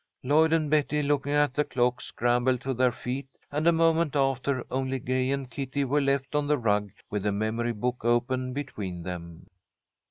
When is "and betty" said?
0.51-1.03